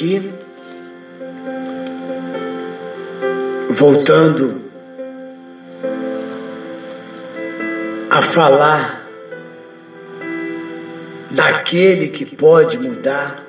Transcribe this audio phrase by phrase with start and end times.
[0.00, 0.32] Aqui.
[3.68, 4.62] Voltando
[8.08, 9.06] a falar
[11.30, 13.44] daquele que pode mudar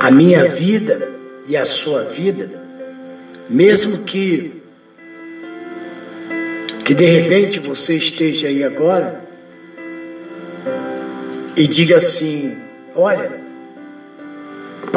[0.00, 1.08] a minha vida
[1.46, 2.50] e a sua vida,
[3.48, 4.54] mesmo que
[6.84, 9.22] que de repente você esteja aí agora
[11.54, 12.56] e diga assim:
[12.94, 13.47] olha,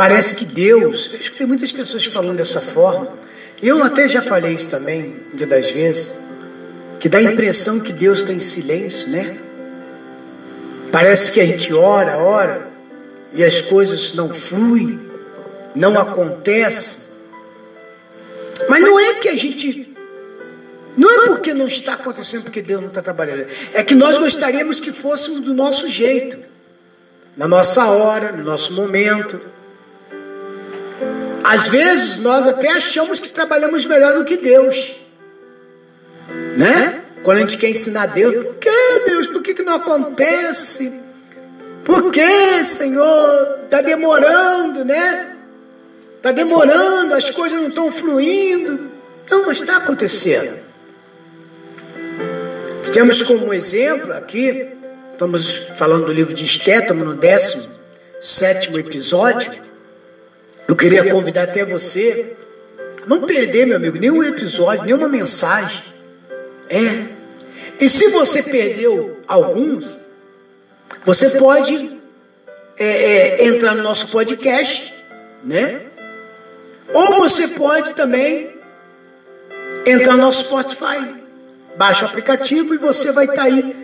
[0.01, 1.11] parece que Deus.
[1.13, 3.07] Eu escutei muitas pessoas falando dessa forma.
[3.61, 6.19] Eu até já falei isso também, dia das vezes,
[6.99, 9.37] que dá a impressão que Deus está em silêncio, né?
[10.91, 12.67] Parece que a gente ora, ora,
[13.31, 14.99] e as coisas não fluem,
[15.75, 17.11] não acontecem.
[18.67, 19.95] Mas não é que a gente.
[20.97, 23.45] Não é porque não está acontecendo porque Deus não está trabalhando.
[23.71, 26.39] É que nós gostaríamos que fôssemos do nosso jeito
[27.37, 29.60] na nossa hora, no nosso momento.
[31.53, 34.97] Às vezes nós até achamos que trabalhamos melhor do que Deus,
[36.57, 37.01] né?
[37.23, 39.27] Quando a gente quer ensinar Deus, por que Deus?
[39.27, 40.91] Por que, que não acontece?
[41.85, 43.59] Por que, Senhor?
[43.63, 45.35] Está demorando, né?
[46.17, 48.91] Está demorando, as coisas não estão fluindo.
[49.29, 50.59] Não, mas está acontecendo.
[52.91, 54.67] Temos como exemplo aqui
[55.21, 59.51] Estamos falando do livro de Esté, estamos no 17 episódio.
[60.71, 62.33] Eu queria convidar até você,
[63.05, 65.83] não perder, meu amigo, nenhum episódio, nenhuma mensagem.
[66.69, 67.07] É.
[67.77, 69.97] E se você perdeu alguns,
[71.03, 71.99] você pode
[72.79, 74.93] é, é, entrar no nosso podcast,
[75.43, 75.81] né?
[76.93, 78.55] Ou você pode também
[79.85, 81.15] entrar no nosso Spotify.
[81.75, 83.75] Baixa o aplicativo e você vai estar tá aí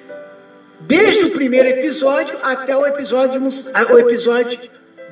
[0.80, 4.58] desde o primeiro episódio até o episódio, o episódio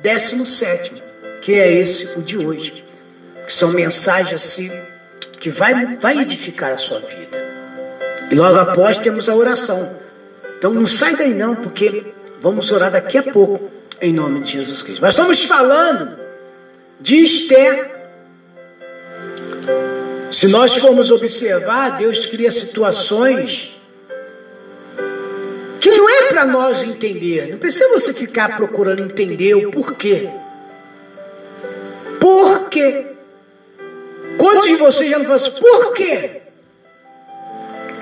[0.00, 1.04] 17,
[1.46, 2.84] que é esse, o de hoje.
[3.46, 4.72] Que são mensagens assim
[5.38, 7.38] que vai, vai edificar a sua vida.
[8.32, 9.96] E logo após temos a oração.
[10.58, 12.04] Então não sai daí não, porque
[12.40, 13.70] vamos orar daqui a pouco,
[14.02, 15.00] em nome de Jesus Cristo.
[15.00, 16.18] Mas estamos falando
[17.00, 17.94] de Esther.
[20.32, 23.78] Se nós formos observar, Deus cria situações
[26.30, 27.50] para nós entender.
[27.50, 30.28] Não precisa você ficar procurando entender o porquê.
[32.76, 33.06] Quê?
[34.36, 36.42] Quantos de vocês já não falam assim, por quê?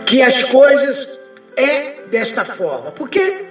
[0.05, 1.17] Que as coisas
[1.57, 2.91] é desta forma?
[2.91, 3.45] Porque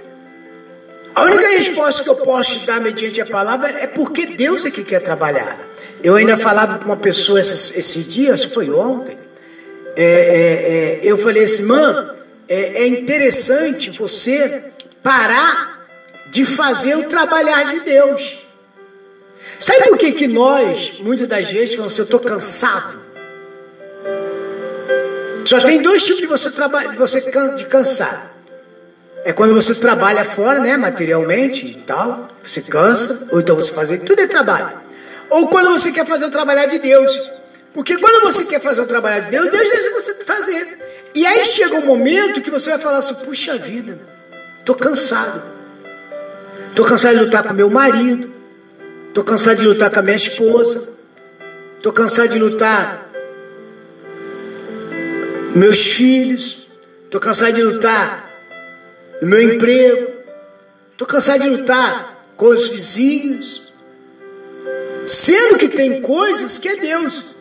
[1.16, 4.72] a única resposta que eu posso te dar mediante a palavra é porque Deus é
[4.72, 5.58] que quer trabalhar.
[6.04, 9.18] Eu ainda falava com uma pessoa esse, esse dia, acho que foi ontem.
[9.96, 12.14] É, é, é, eu falei assim, mano,
[12.50, 14.62] é, é interessante você
[15.02, 15.88] parar
[16.30, 18.43] de fazer o trabalhar de Deus.
[19.64, 23.00] Sabe por que, que nós, muitas das vezes, falamos assim, eu estou cansado?
[25.46, 27.22] Só tem dois tipos de você, de você
[27.56, 28.30] de cansar.
[29.24, 33.88] É quando você trabalha fora, né, materialmente e tal, você cansa, ou então você faz
[34.06, 34.70] tudo é trabalho.
[35.30, 37.32] Ou quando você quer fazer o trabalhar de Deus.
[37.74, 41.08] Porque quando você quer fazer o trabalhar de Deus, Deus deixa você fazer.
[41.16, 43.98] E aí chega um momento que você vai falar assim, puxa vida,
[44.60, 45.42] Estou cansado.
[46.68, 48.43] Estou cansado de lutar com meu marido.
[49.14, 50.90] Estou cansado de lutar com a minha esposa.
[51.78, 53.08] Estou cansado de lutar
[55.56, 56.68] meus filhos.
[57.06, 58.28] Estou cansado de lutar
[59.22, 60.12] no meu emprego.
[60.94, 63.72] Estou cansado de lutar com os vizinhos.
[65.06, 67.36] Sendo que tem coisas que é Deus.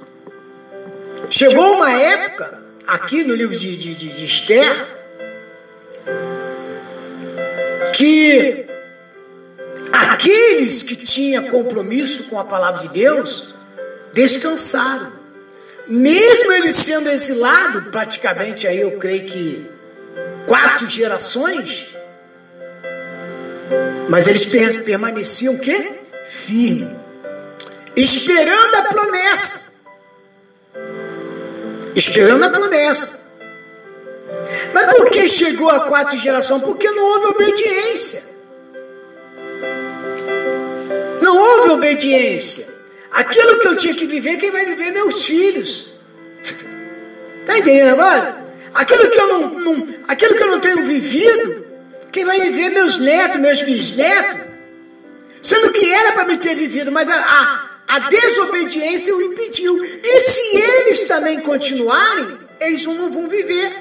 [1.30, 4.86] Chegou uma época, aqui no livro de, de, de, de Esther,
[7.94, 8.66] que
[9.92, 13.54] aqueles que tinham compromisso com a palavra de Deus
[14.12, 15.12] descansaram.
[15.86, 19.70] Mesmo ele sendo exilado, praticamente aí eu creio que
[20.46, 21.96] quatro gerações,
[24.08, 24.46] mas eles
[24.84, 26.00] permaneciam o quê?
[26.28, 26.96] Firme,
[27.96, 29.72] esperando a promessa.
[31.94, 33.20] esperando a promessa.
[34.72, 36.60] Mas por que chegou a quarta geração?
[36.60, 38.31] Porque não houve obediência.
[41.22, 42.68] Não houve obediência.
[43.12, 44.90] Aquilo que eu tinha que viver, quem vai viver?
[44.90, 45.94] Meus filhos.
[46.42, 48.42] Está entendendo agora?
[48.74, 51.64] Aquilo que eu não, não, aquilo que eu não tenho vivido,
[52.10, 52.70] quem vai viver?
[52.70, 54.40] Meus netos, meus bisnetos.
[55.40, 59.84] Sendo que era para me ter vivido, mas a, a, a desobediência o impediu.
[59.84, 63.76] E se eles também continuarem, eles não vão viver.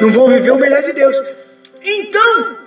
[0.00, 1.16] Não vão viver o melhor de Deus.
[1.84, 2.61] Então,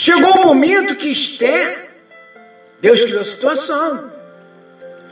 [0.00, 1.90] chegou o momento que Esther,
[2.80, 4.10] Deus criou situação,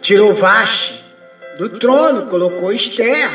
[0.01, 1.05] tirou Vaste
[1.59, 3.29] do trono, colocou Esther.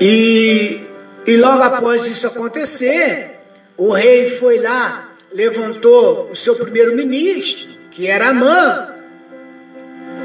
[0.00, 0.80] E,
[1.28, 3.36] e logo após isso acontecer,
[3.76, 8.92] o rei foi lá, levantou o seu primeiro-ministro, que era Amã,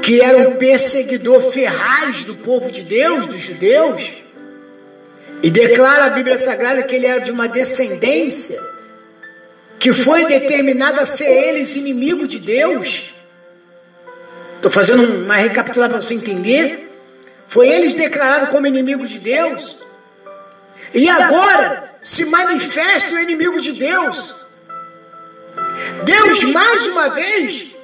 [0.02, 4.24] que era um perseguidor ferraz do povo de Deus, dos judeus,
[5.44, 8.74] e declara a Bíblia Sagrada que ele era de uma descendência
[9.78, 13.14] que foi determinada a ser eles inimigo de Deus.
[14.56, 16.90] Estou fazendo uma recapitulação para você entender.
[17.46, 19.84] Foi eles declarados como inimigo de Deus.
[20.92, 24.46] E agora se manifesta o inimigo de Deus.
[26.04, 27.76] Deus mais uma vez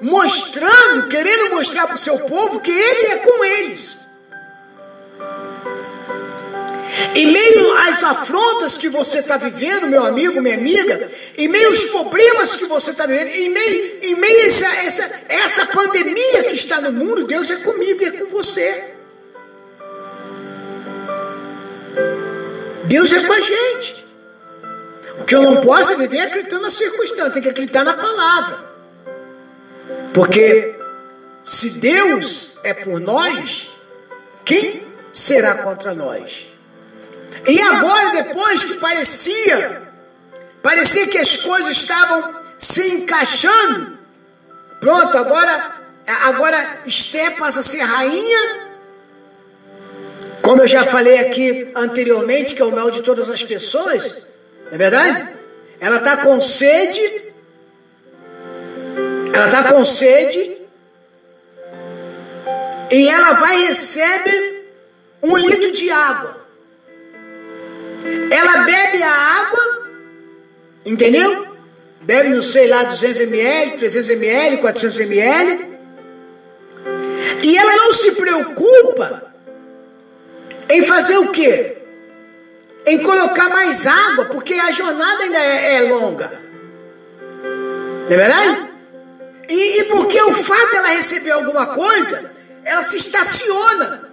[0.00, 3.99] mostrando, querendo mostrar para o seu povo que Ele é com eles.
[7.14, 11.84] Em meio às afrontas que você está vivendo, meu amigo, minha amiga, em meio aos
[11.86, 16.54] problemas que você está vivendo, em meio, em meio a essa, essa, essa pandemia que
[16.54, 18.94] está no mundo, Deus é comigo e é com você.
[22.84, 24.06] Deus é com a gente.
[25.20, 28.64] O que eu não posso é viver acreditando na circunstância, tem que acreditar na palavra.
[30.14, 30.76] Porque
[31.42, 33.70] se Deus é por nós,
[34.44, 34.82] quem
[35.12, 36.49] será contra nós?
[37.46, 39.82] E agora, depois que parecia,
[40.62, 43.98] parecia que as coisas estavam se encaixando,
[44.80, 45.76] pronto, agora,
[46.24, 48.70] agora Esté passa a ser rainha.
[50.42, 54.26] Como eu já falei aqui anteriormente, que é o mal de todas as pessoas,
[54.66, 55.28] não é verdade?
[55.80, 57.30] Ela está com sede
[59.40, 60.60] ela está com sede
[62.90, 64.64] e ela vai e recebe
[65.22, 66.46] um litro de água.
[68.30, 69.88] Ela bebe a água,
[70.86, 71.46] entendeu?
[72.02, 75.70] Bebe, não sei lá, 200 ml, 300 ml, 400 ml.
[77.42, 79.30] E ela não se preocupa
[80.68, 81.76] em fazer o quê?
[82.86, 86.30] Em colocar mais água, porque a jornada ainda é, é longa.
[88.08, 88.70] Não é verdade?
[89.48, 92.30] E, e porque o fato dela receber alguma coisa,
[92.64, 94.10] ela se estaciona.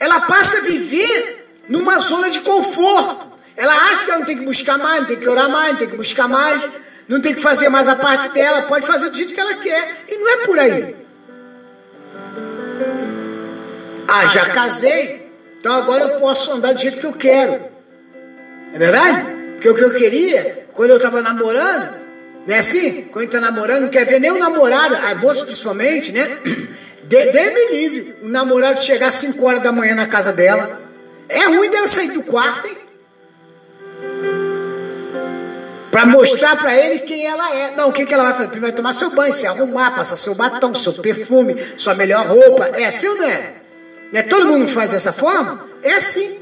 [0.00, 3.27] Ela passa a viver numa zona de conforto.
[3.58, 5.76] Ela acha que ela não tem que buscar mais, não tem que orar mais, não
[5.78, 6.68] tem que buscar mais,
[7.08, 10.04] não tem que fazer mais a parte dela, pode fazer do jeito que ela quer.
[10.08, 10.96] E não é por aí.
[14.06, 15.28] Ah, já casei,
[15.58, 17.60] então agora eu posso andar do jeito que eu quero.
[18.72, 19.26] É verdade?
[19.54, 21.94] Porque o que eu queria, quando eu estava namorando,
[22.46, 23.08] não é assim?
[23.10, 26.24] Quando está namorando, não quer ver nem o namorado, a moça principalmente, né?
[27.02, 28.16] Dê-me livre.
[28.22, 30.80] O namorado chegar às 5 horas da manhã na casa dela.
[31.28, 32.87] É ruim dela sair do quarto, hein?
[35.98, 37.74] Para mostrar para ele quem ela é.
[37.74, 38.48] Não, o que, que ela vai fazer?
[38.50, 42.66] Primeiro vai tomar seu banho, se arrumar, passar seu batom, seu perfume, sua melhor roupa.
[42.66, 43.54] É assim ou não é?
[44.12, 45.66] Não é todo mundo faz dessa forma?
[45.82, 46.40] É assim.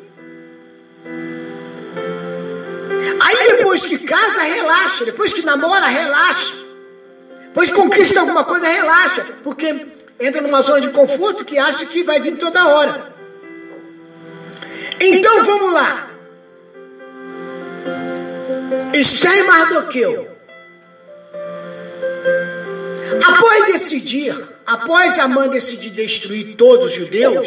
[3.19, 5.07] Aí depois que casa, relaxa.
[5.07, 6.57] Depois que namora, relaxa.
[7.45, 9.25] Depois que conquista alguma coisa, relaxa.
[9.43, 9.87] Porque
[10.21, 13.11] entra numa zona de conforto que acha que vai vir toda hora.
[15.01, 16.11] Então vamos lá.
[19.01, 20.37] Esther Mardoqueu.
[23.25, 24.35] Após decidir,
[24.65, 27.47] após Amã decidir destruir todos os judeus,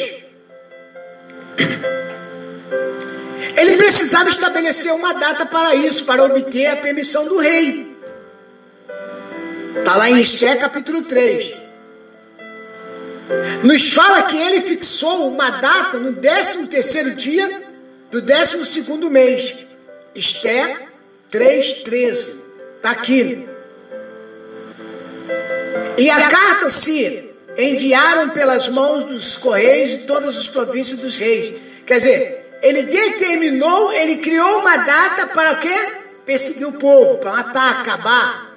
[3.58, 7.98] ele precisava estabelecer uma data para isso, para obter a permissão do rei.
[9.78, 11.54] Está lá em Esté capítulo 3.
[13.64, 17.64] Nos fala que ele fixou uma data no 13 terceiro dia
[18.12, 19.66] do 12 segundo mês.
[20.16, 20.89] Esté
[21.32, 22.42] 3,13.
[22.78, 23.48] Está aqui.
[25.98, 31.54] E a carta se enviaram pelas mãos dos correios de todas as províncias dos reis.
[31.86, 35.94] Quer dizer, ele determinou, ele criou uma data para o quê?
[36.26, 38.56] Perseguir o povo, para matar, acabar.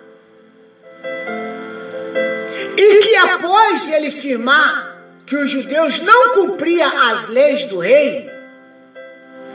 [2.76, 8.31] E que após ele firmar que os judeus não cumpriam as leis do rei,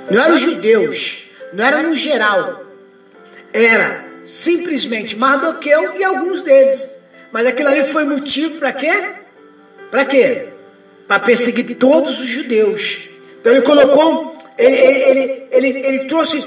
[0.09, 2.66] não eram os judeus, não era no geral,
[3.65, 6.99] era simplesmente Mardoqueu e alguns deles.
[7.31, 8.93] Mas aquilo ali foi motivo para quê?
[9.89, 10.49] Para quê?
[11.07, 13.09] Para perseguir todos os judeus.
[13.39, 16.37] Então ele colocou, ele, ele, ele, ele, trouxe,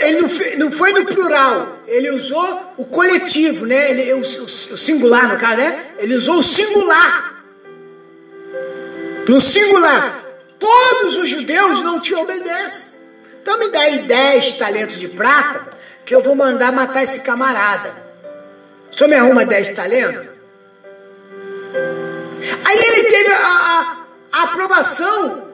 [0.00, 3.90] ele não foi no plural, ele usou o coletivo, né?
[3.90, 5.84] Ele, o, o, singular no caso, né?
[5.98, 7.44] Ele usou o singular.
[9.28, 10.24] No singular,
[10.58, 12.96] todos os judeus não te obedecem.
[13.42, 15.75] Então me dá aí 10 talentos de prata,
[16.06, 17.92] que eu vou mandar matar esse camarada.
[18.92, 20.28] O senhor me arruma 10 talentos?
[22.64, 25.48] Aí ele teve a, a, a aprovação.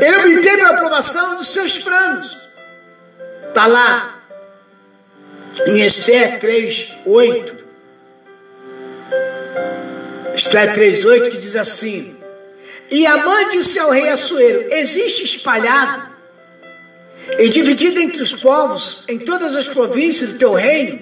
[0.00, 2.48] Ele obteve a aprovação dos seus planos.
[3.48, 4.18] Está lá
[5.68, 7.64] em Esther 3, 8.
[10.34, 12.16] Esther 3, 8 que diz assim:
[12.90, 16.13] E Amã disse ao rei Assuero: Existe espalhado
[17.38, 21.00] e dividido entre os povos, em todas as províncias do teu reino,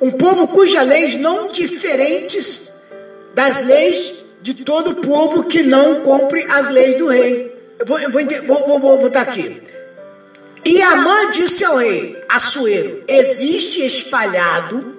[0.00, 2.72] um povo cujas leis não diferentes
[3.34, 7.52] das leis de todo povo que não cumpre as leis do rei.
[7.78, 9.62] Eu vou, vou, vou, vou, vou botar aqui.
[10.64, 14.94] E Amã disse ao rei Assuero: Existe espalhado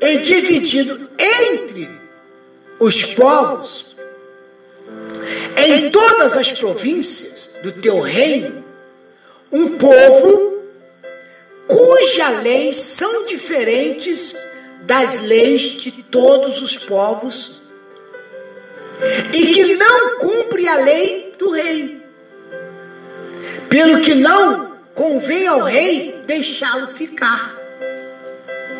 [0.00, 1.88] e dividido entre
[2.78, 3.96] os povos,
[5.56, 8.64] em todas as províncias do teu reino,
[9.52, 10.62] um povo
[11.66, 14.34] cujas leis são diferentes
[14.82, 17.62] das leis de todos os povos
[19.32, 22.02] e que não cumpre a lei do rei.
[23.68, 27.54] Pelo que não convém ao rei deixá-lo ficar.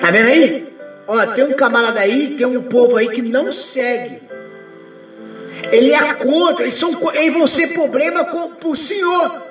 [0.00, 0.72] Tá vendo aí?
[1.06, 4.20] Ó, tem um camarada aí, tem um povo aí que não segue.
[5.70, 9.47] Ele é contra, eles, são, eles vão ser problema com o Senhor.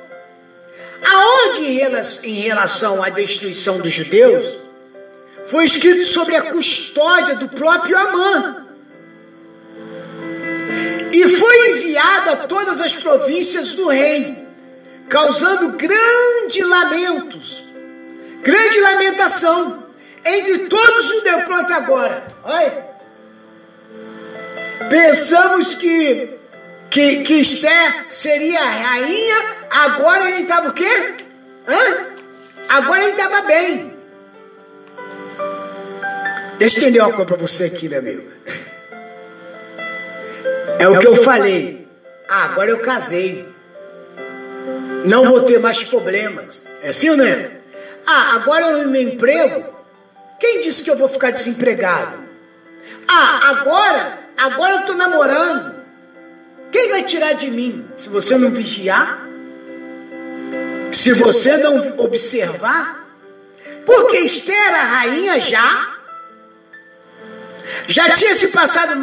[1.03, 1.61] Aonde
[2.23, 4.57] em relação à destruição dos judeus,
[5.45, 8.65] foi escrito sobre a custódia do próprio Amã.
[11.13, 14.45] E foi enviado a todas as províncias do rei,
[15.09, 17.63] causando grandes lamentos,
[18.41, 19.87] grande lamentação
[20.25, 21.43] entre todos os judeus.
[21.45, 22.87] Pronto, agora, olha.
[24.89, 26.36] Pensamos que,
[26.89, 31.13] que, que Esther seria a rainha Agora ele estava o quê?
[31.67, 32.07] Hã?
[32.69, 33.97] Agora ele estava bem.
[36.57, 38.31] Deixa eu entender uma coisa para você aqui, meu amigo.
[40.79, 41.87] É o que eu falei.
[42.27, 43.47] Ah, agora eu casei.
[45.05, 46.65] Não vou ter mais problemas.
[46.81, 47.51] É assim ou não é?
[48.05, 49.75] Ah, agora eu meu emprego.
[50.39, 52.17] Quem disse que eu vou ficar desempregado?
[53.07, 55.76] Ah, agora, agora eu estou namorando.
[56.77, 57.89] Quem vai tirar de mim?
[57.95, 59.19] Se você não vigiar,
[60.91, 63.03] se você não observar,
[63.83, 65.95] porque Esther, a rainha, já,
[67.87, 68.93] já tinha se passado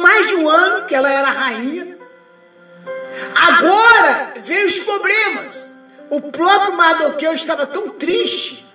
[0.00, 1.94] mais de um ano que ela era rainha.
[3.36, 5.66] Agora veio os problemas.
[6.08, 8.66] O próprio Mardoqueu estava tão triste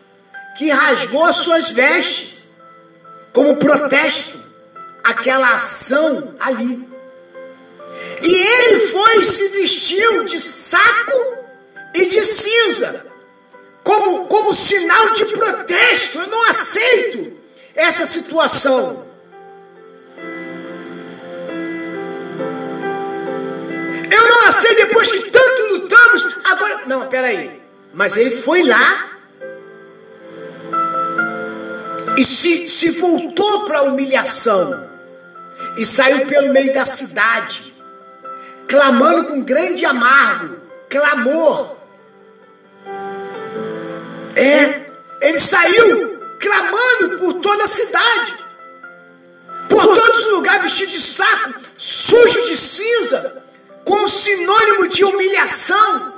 [0.56, 2.46] que rasgou as suas vestes
[3.34, 4.40] como protesto
[5.04, 6.95] aquela ação ali.
[8.22, 11.38] E ele foi e se vestiu de saco
[11.94, 13.06] e de cinza,
[13.84, 16.20] como, como sinal de protesto.
[16.20, 17.38] Eu não aceito
[17.76, 19.06] essa situação.
[24.12, 26.40] Eu não aceito depois que tanto lutamos.
[26.46, 27.62] Agora, não, peraí.
[27.94, 29.12] Mas ele foi lá
[32.18, 34.90] e se, se voltou para a humilhação
[35.78, 37.75] e saiu pelo meio da cidade,
[38.68, 41.78] clamando com grande amargo, clamor,
[44.36, 44.86] é,
[45.22, 48.36] ele saiu clamando por toda a cidade,
[49.70, 53.44] por todos os lugares, vestido de saco, sujo de cinza,
[53.84, 56.14] como sinônimo de humilhação.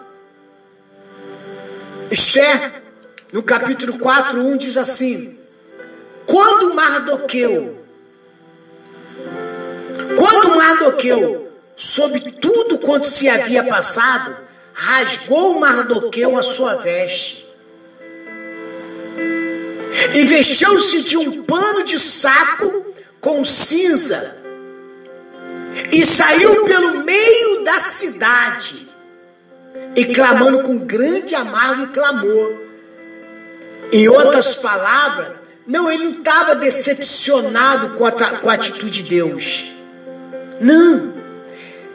[2.10, 2.82] Esther,
[3.32, 5.38] no capítulo 4, 1 diz assim:
[6.26, 7.86] Quando Mardoqueu,
[10.18, 11.47] quando Mardoqueu
[11.78, 14.36] soube tudo quanto se havia passado,
[14.74, 17.48] rasgou Mardoqueu a sua veste
[20.14, 22.86] e vestiu-se de um pano de saco
[23.22, 24.36] com cinza
[25.92, 28.88] e saiu pelo meio da cidade
[29.96, 32.58] e clamando com grande amargo clamor.
[33.92, 39.76] Em outras palavras, Não, ele não estava decepcionado com a, com a atitude de Deus.
[40.62, 41.17] Não.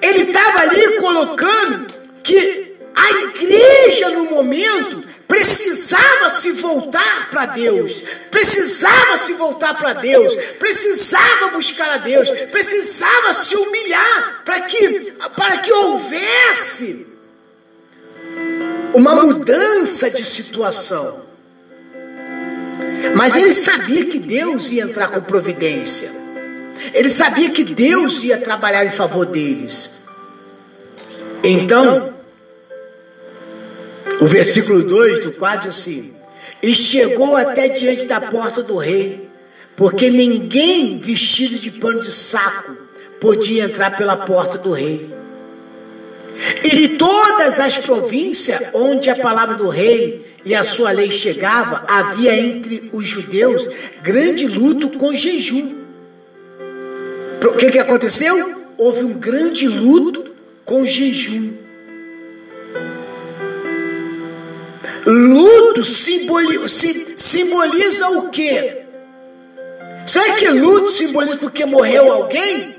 [0.02, 1.86] Ele estava ali colocando
[2.22, 10.34] que a igreja no momento precisava se voltar para Deus, precisava se voltar para Deus,
[10.58, 17.06] precisava buscar a Deus, precisava se humilhar para que, para que houvesse
[18.92, 21.22] uma mudança de situação.
[23.16, 26.21] Mas ele sabia que Deus ia entrar com providência.
[26.92, 30.00] Ele sabia que Deus ia trabalhar em favor deles.
[31.42, 32.12] Então,
[34.20, 36.12] o versículo 2 do 4 diz assim:
[36.62, 39.28] E chegou até diante da porta do rei,
[39.76, 42.76] porque ninguém vestido de pano de saco
[43.20, 45.12] podia entrar pela porta do rei.
[46.64, 52.36] E todas as províncias onde a palavra do rei e a sua lei chegava, havia
[52.36, 53.68] entre os judeus
[54.02, 55.81] grande luto com jejum.
[57.48, 58.62] O que, que aconteceu?
[58.78, 60.24] Houve um grande luto
[60.64, 61.52] com jejum.
[65.04, 66.78] Luto simboliza,
[67.16, 68.82] simboliza o quê?
[70.06, 72.76] Será que luto simboliza porque morreu alguém?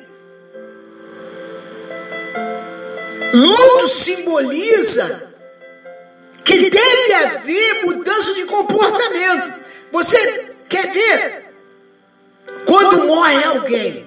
[3.34, 5.32] Luto simboliza
[6.46, 9.54] que deve haver mudança de comportamento.
[9.92, 11.46] Você quer ver?
[12.66, 14.03] Quando morre alguém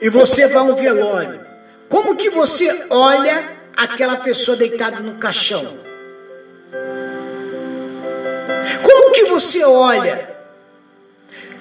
[0.00, 1.40] e você vai a um velório,
[1.88, 5.76] como que você olha aquela pessoa deitada no caixão?
[8.82, 10.36] Como que você olha?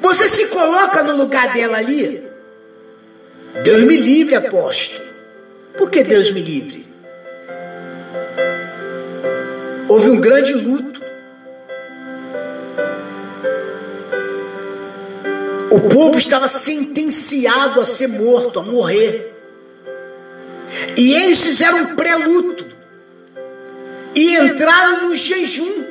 [0.01, 2.25] Você se coloca no lugar dela ali?
[3.63, 5.05] Deus me livre, apóstolo.
[5.77, 6.85] Por que Deus me livre?
[9.87, 10.94] Houve um grande luto.
[15.75, 19.29] O povo estava sentenciado a ser morto, a morrer.
[20.95, 22.65] E eles fizeram um pré-luto.
[24.15, 25.83] E entraram no jejum.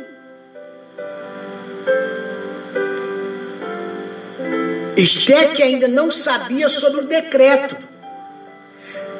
[4.96, 7.76] Esté que ainda não sabia sobre o decreto.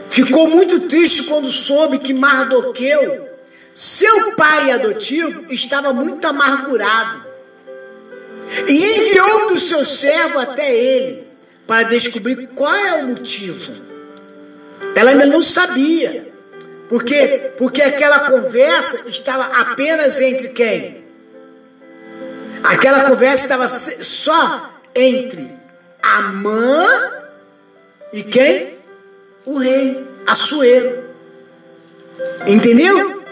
[0.08, 3.28] Ficou muito triste quando soube que Mardoqueu
[3.74, 7.23] seu pai adotivo estava muito amargurado
[8.68, 11.26] e enviou dos seus servos até ele
[11.66, 13.72] para descobrir qual é o motivo.
[14.94, 16.32] Ela ainda não sabia,
[16.88, 21.04] porque porque aquela conversa estava apenas entre quem?
[22.62, 25.54] Aquela conversa estava só entre
[26.02, 27.12] a mãe
[28.12, 28.78] e quem?
[29.44, 31.04] O rei, Assuero.
[32.46, 33.22] Entendeu?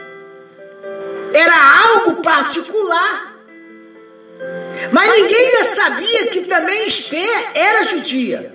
[1.32, 3.31] Era algo particular.
[4.90, 8.52] Mas ninguém sabia que também Esther era judia.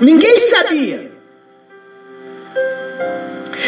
[0.00, 1.08] Ninguém sabia.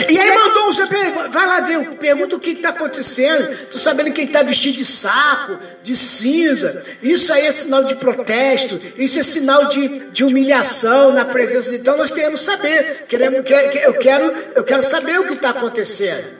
[0.09, 3.51] E aí mandou um vai lá ver, pergunta o que está acontecendo.
[3.51, 6.83] Estou sabendo que ele está vestido de saco, de cinza.
[7.03, 11.77] Isso aí é sinal de protesto, isso é sinal de, de humilhação na presença de
[11.77, 13.05] Então nós queremos saber.
[13.09, 13.39] Queremos,
[13.85, 16.40] eu, quero, eu quero saber o que está acontecendo.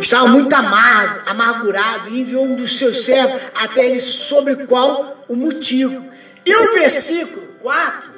[0.00, 5.36] Estava muito amargo, amargurado e enviou um dos seus servos até ele sobre qual o
[5.36, 6.04] motivo.
[6.44, 8.10] E o versículo 4,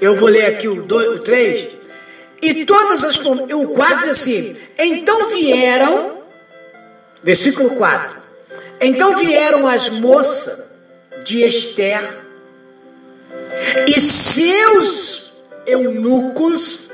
[0.00, 1.78] eu vou ler aqui o, 2, o 3,
[2.42, 3.16] e todas as.
[3.18, 6.22] O 4 diz assim: Então vieram,
[7.22, 8.16] versículo 4,
[8.80, 10.58] então vieram as moças
[11.24, 12.26] de Esther
[13.86, 15.32] e seus
[15.66, 16.90] eunucos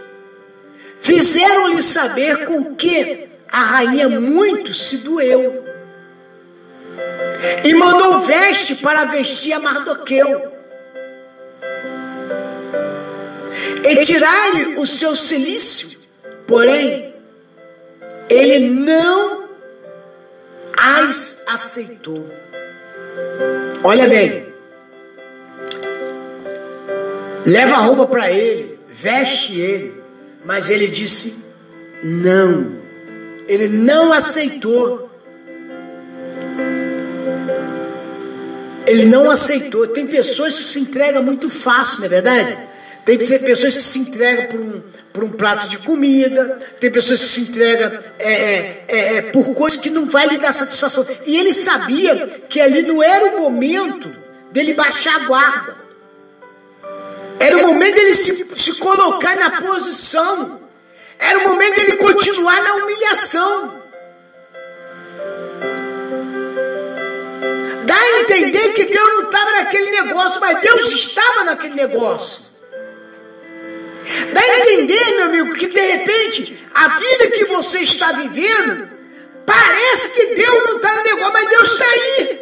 [1.00, 5.62] fizeram-lhe saber com que a rainha muito se doeu
[7.64, 10.52] e mandou veste para vestir a Mardoqueu
[13.84, 15.98] e tirar-lhe o seu silício.
[16.46, 17.14] Porém,
[18.30, 19.44] ele não
[20.76, 22.26] as aceitou.
[23.84, 24.46] Olha bem,
[27.44, 30.02] leva a roupa para ele, veste ele,
[30.44, 31.44] mas ele disse
[32.02, 32.81] não.
[33.52, 35.10] Ele não aceitou.
[38.86, 39.88] Ele não aceitou.
[39.88, 42.58] Tem pessoas que se entregam muito fácil, não é verdade?
[43.04, 47.28] Tem pessoas que se entregam por um, por um prato de comida, tem pessoas que
[47.28, 51.04] se entregam é, é, é, é, por coisas que não vai lhe dar satisfação.
[51.26, 54.10] E ele sabia que ali não era o momento
[54.50, 55.76] dele baixar a guarda.
[57.38, 60.61] Era o momento dele se, se colocar na posição
[61.22, 63.82] era o momento dele continuar na humilhação.
[69.12, 72.52] não estava naquele negócio, mas Deus estava naquele negócio.
[74.32, 78.90] Dá a entender, meu amigo, que de repente a vida que você está vivendo
[79.46, 82.41] parece que Deus não está no negócio, mas Deus está aí.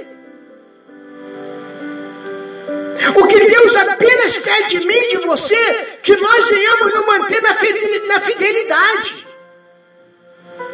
[3.15, 7.43] O que Deus apenas pede de mim e de você, que nós venhamos nos manter
[8.07, 9.27] na fidelidade.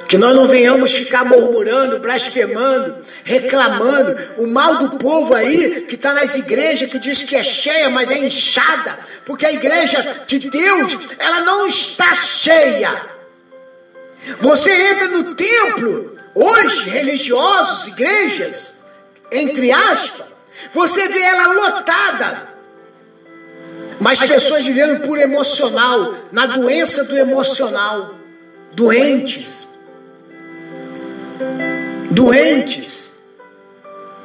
[0.08, 6.12] Que nós não venhamos ficar murmurando, blasfemando, reclamando o mal do povo aí que está
[6.14, 10.98] nas igrejas que diz que é cheia, mas é inchada, porque a igreja de Deus
[11.18, 12.90] ela não está cheia.
[14.40, 18.74] Você entra no templo hoje, religiosos, igrejas,
[19.30, 20.26] entre aspas,
[20.72, 22.48] você vê ela lotada,
[24.00, 28.14] mas pessoas vivendo por emocional, na doença do emocional,
[28.72, 29.66] doentes.
[32.10, 33.12] Doentes,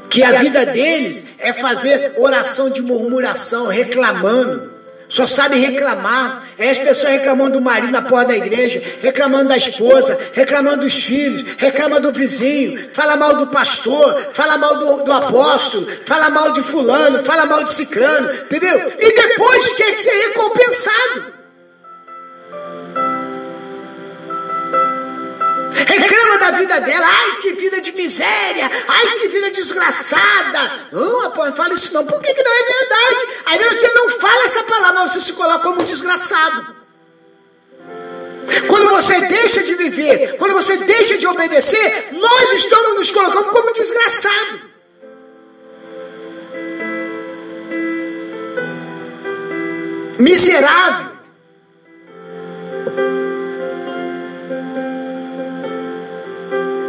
[0.09, 4.71] que a vida deles é fazer oração de murmuração, reclamando.
[5.11, 6.47] Só sabe reclamar.
[6.57, 11.03] É as pessoas reclamando do marido na porta da igreja, reclamando da esposa, reclamando dos
[11.03, 16.51] filhos, reclama do vizinho, fala mal do pastor, fala mal do, do apóstolo, fala mal
[16.51, 18.77] de fulano, fala mal de ciclano, entendeu?
[18.99, 21.40] E depois quer ser recompensado.
[25.97, 30.87] Reclama da vida dela, ai que vida de miséria, ai que vida desgraçada.
[30.91, 33.27] Não, rapaz, fala isso não, por que, que não é verdade?
[33.45, 36.81] Aí você não fala essa palavra, mas você se coloca como desgraçado.
[38.67, 43.71] Quando você deixa de viver, quando você deixa de obedecer, nós estamos nos colocando como
[43.71, 44.71] desgraçado.
[50.19, 51.10] Miserável.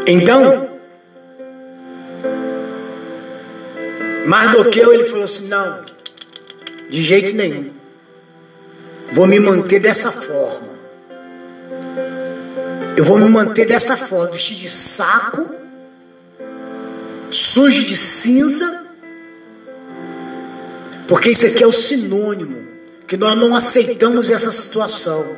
[0.07, 0.69] Então,
[4.27, 5.85] Mardoqueu ele falou assim: não,
[6.89, 7.71] de jeito nenhum,
[9.13, 10.73] vou me manter dessa forma.
[12.97, 15.51] Eu vou me manter dessa forma, vestido de saco,
[17.31, 18.85] sujo de cinza,
[21.09, 22.69] porque isso aqui é o sinônimo
[23.07, 25.37] que nós não aceitamos essa situação.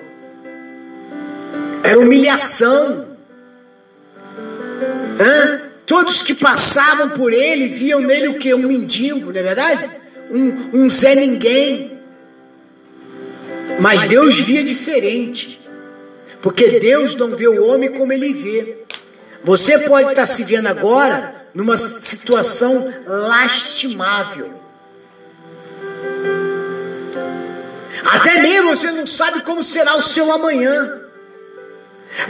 [1.83, 3.13] Era humilhação.
[5.20, 5.61] Hã?
[5.87, 8.55] Todos que passavam por ele viam nele o que?
[8.55, 9.90] Um mendigo, não é verdade?
[10.31, 11.98] Um, um Zé Ninguém.
[13.81, 15.61] Mas Deus via diferente.
[16.40, 18.79] Porque Deus não vê o homem como ele vê.
[19.42, 24.53] Você pode estar se vendo agora numa situação lastimável.
[28.05, 31.04] Até mesmo você não sabe como será o seu amanhã.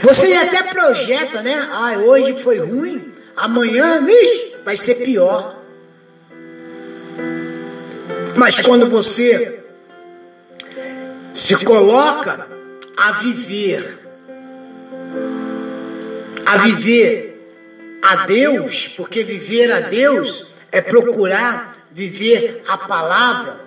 [0.00, 1.54] Você até projeta, né?
[1.70, 4.00] Ah, hoje foi ruim, amanhã,
[4.64, 5.56] vai ser pior.
[8.36, 9.60] Mas quando você
[11.34, 12.46] se coloca
[12.96, 13.98] a viver,
[16.46, 17.48] a viver
[18.02, 23.60] a Deus, porque viver a Deus é procurar viver a palavra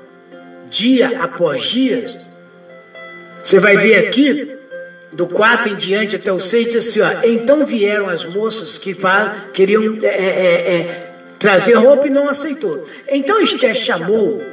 [0.70, 2.06] dia após dia.
[3.42, 4.57] Você vai ver aqui
[5.12, 8.96] do 4 em diante até o 6, diz assim: ó, então vieram as moças que
[9.54, 12.86] queriam é, é, é, é, trazer roupa e não aceitou.
[13.08, 14.44] Então Esté chamou,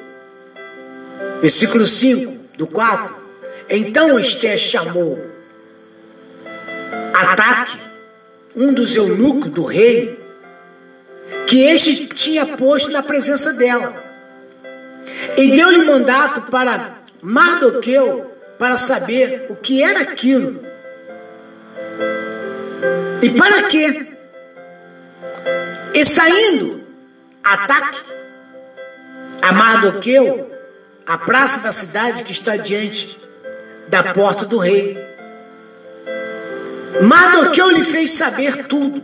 [1.40, 3.14] versículo 5 do 4.
[3.68, 5.24] Então Esté chamou
[7.12, 7.78] Ataque,
[8.56, 10.18] um dos eunucos do rei,
[11.46, 13.94] que este tinha posto na presença dela,
[15.36, 20.64] e deu-lhe mandato para Mardoqueu para saber o que era aquilo.
[23.22, 24.06] E para quê?
[25.94, 26.82] E saindo,
[27.42, 28.02] ataque
[29.40, 30.50] a Mardoqueu,
[31.06, 33.18] a praça da cidade que está diante
[33.88, 34.98] da porta do rei.
[37.02, 39.02] Mardoqueu lhe fez saber tudo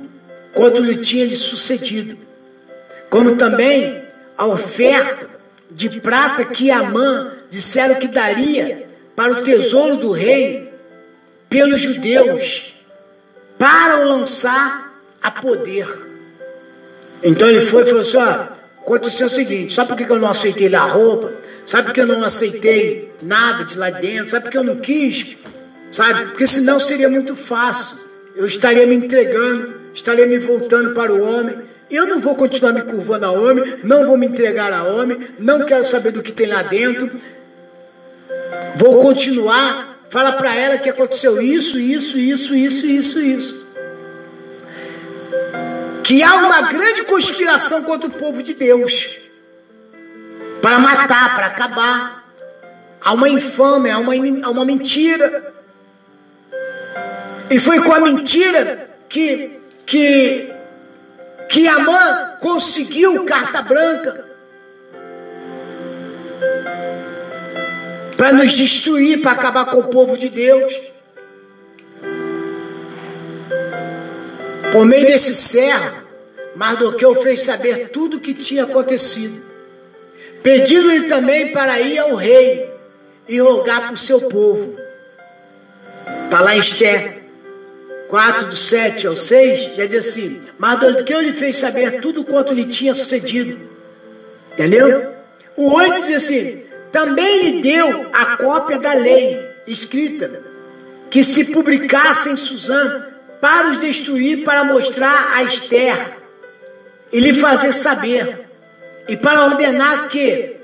[0.55, 2.17] quanto lhe tinha lhe sucedido,
[3.09, 4.03] como também
[4.37, 5.29] a oferta
[5.71, 10.70] de prata que Amã disseram que daria para o tesouro do rei
[11.49, 12.75] pelos judeus,
[13.59, 15.87] para o lançar a poder.
[17.23, 18.46] Então ele foi e falou assim: ó,
[18.81, 21.33] aconteceu o seguinte, sabe por que eu não aceitei a roupa?
[21.66, 24.31] Sabe por que eu não aceitei nada de lá dentro?
[24.31, 25.37] Sabe por que eu não quis?
[25.90, 26.27] Sabe?
[26.27, 27.99] Porque senão seria muito fácil.
[28.35, 31.57] Eu estaria me entregando, estaria me voltando para o homem.
[31.90, 35.66] Eu não vou continuar me curvando a homem, não vou me entregar a homem, não
[35.66, 37.11] quero saber do que tem lá dentro.
[38.77, 39.99] Vou continuar.
[40.09, 43.67] Fala para ela que aconteceu isso, isso, isso, isso, isso, isso.
[46.03, 49.19] Que há uma grande conspiração contra o povo de Deus.
[50.61, 52.25] para matar, para acabar.
[53.01, 55.55] Há uma infâmia, há uma, há uma mentira.
[57.49, 60.53] E foi com a mentira que, que,
[61.49, 64.31] que Amã conseguiu carta branca
[68.21, 70.79] para nos destruir, para acabar com o povo de Deus.
[74.71, 76.03] Por meio desse servo,
[76.55, 79.43] Mardoqueu fez saber tudo o que tinha acontecido,
[80.43, 82.71] pedindo-lhe também para ir ao rei
[83.27, 84.79] e rogar por seu povo.
[86.25, 87.23] Está lá em Esther
[88.07, 92.67] 4, do 7 ao 6, já diz assim: Mardoqueu lhe fez saber tudo quanto lhe
[92.67, 93.59] tinha sucedido.
[94.53, 95.11] Entendeu?
[95.57, 100.42] O 8 diz assim: também lhe deu a cópia da lei escrita,
[101.11, 103.05] que se publicasse em Suzã
[103.40, 106.18] para os destruir, para mostrar a Esther
[107.12, 108.46] e lhe fazer saber,
[109.09, 110.57] e para ordenar que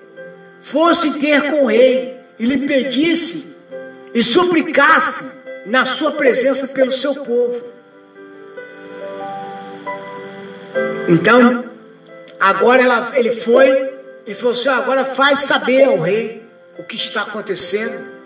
[0.60, 3.56] fosse ter com o rei e lhe pedisse
[4.14, 5.34] e suplicasse
[5.66, 7.62] na sua presença pelo seu povo.
[11.08, 11.64] Então,
[12.38, 13.95] agora ela, ele foi
[14.26, 16.42] e falou assim: agora faz saber ao rei
[16.78, 18.16] o que está acontecendo.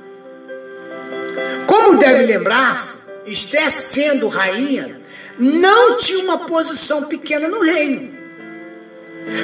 [1.66, 4.98] Como deve lembrar-se, Esté sendo rainha,
[5.38, 8.10] não tinha uma posição pequena no reino.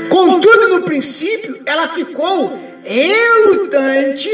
[0.08, 4.28] Contudo, no princípio, ela ficou relutante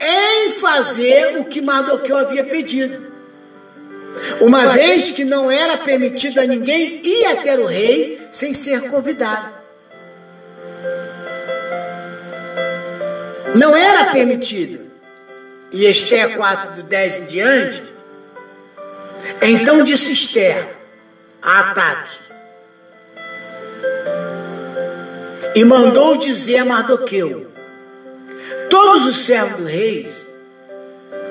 [0.00, 3.06] em fazer o que Mardoqueu havia pedido.
[4.40, 9.57] Uma vez que não era permitido a ninguém ir até o rei sem ser convidado.
[13.54, 14.86] Não era permitido.
[15.70, 17.82] E Esther 4, do 10 em diante.
[19.42, 20.66] Então disse Esther
[21.42, 22.18] a ataque.
[25.54, 27.46] E mandou dizer a Mardoqueu:
[28.70, 30.08] Todos os servos do rei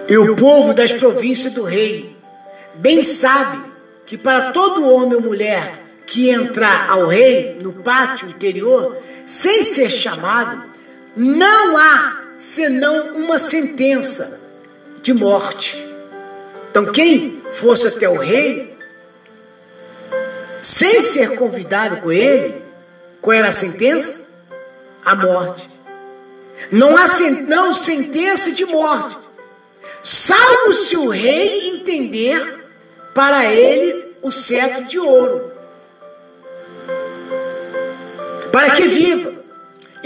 [0.10, 2.16] e o povo das províncias do rei
[2.76, 3.68] bem sabe
[4.06, 9.90] que para todo homem ou mulher que entrar ao rei no pátio interior, sem ser
[9.90, 10.64] chamado,
[11.18, 14.40] não há senão uma sentença
[15.02, 15.88] de morte.
[16.70, 18.78] Então, quem fosse até o rei,
[20.62, 22.62] sem ser convidado com ele,
[23.20, 24.22] qual era a sentença?
[25.04, 25.68] A morte.
[26.72, 29.18] Não há sen não sentença de morte,
[30.04, 32.66] salvo se o rei entender
[33.14, 35.52] para ele o cetro de ouro,
[38.52, 39.37] para que viva.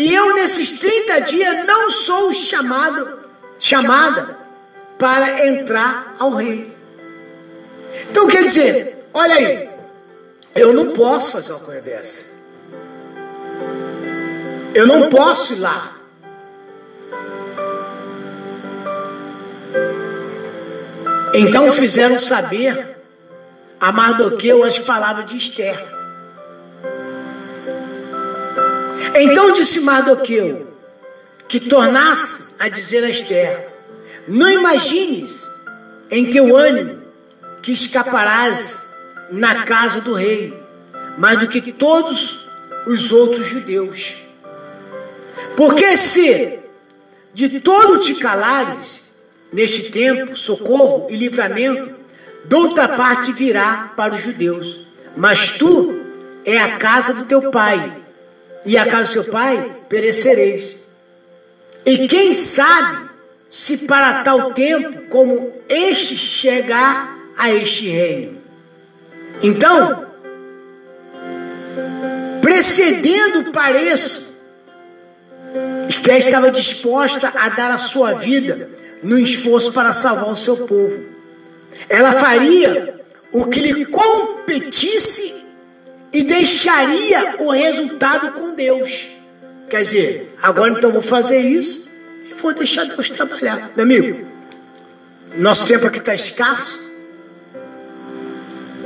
[0.02, 3.20] E eu, nesses 30 dias, não sou chamado,
[3.60, 4.36] chamada
[4.98, 6.76] para entrar ao rei.
[8.10, 9.70] Então, quer dizer, olha aí,
[10.56, 12.32] eu não posso fazer uma coisa dessa.
[14.74, 15.96] Eu não posso ir lá.
[21.36, 22.98] Então fizeram saber
[23.80, 26.01] a Mardoqueu as palavras de Esther.
[29.16, 30.68] Então disse Mardoqueu
[31.48, 33.68] que tornasse a dizer a Esther:
[34.28, 35.50] Não imagines
[36.10, 37.02] em teu ânimo
[37.62, 38.92] que escaparás
[39.32, 40.54] na casa do rei,
[41.18, 42.48] mais do que todos
[42.88, 44.18] os outros judeus.
[45.58, 46.60] Porque se
[47.34, 49.12] de todo te calares,
[49.52, 51.92] neste tempo, socorro e livramento,
[52.46, 54.88] de outra parte virá para os judeus.
[55.16, 56.00] Mas tu
[56.46, 58.01] é a casa do teu pai
[58.66, 60.86] e a casa do seu pai perecereis.
[61.86, 63.10] E quem sabe
[63.50, 68.38] se para tal tempo como este chegar a este reino.
[69.44, 70.06] Então,
[72.42, 74.32] precedendo pareça,
[75.90, 78.70] Esther estava disposta a dar a sua vida
[79.04, 81.04] no esforço para salvar o seu povo.
[81.90, 85.41] Ela faria o que lhe competisse
[86.14, 89.10] e deixaria o resultado com Deus.
[89.70, 91.90] Quer dizer, agora então vou fazer isso
[92.30, 93.72] e vou deixar Deus trabalhar.
[93.76, 94.28] Meu amigo,
[95.38, 96.92] nosso tempo aqui está escasso,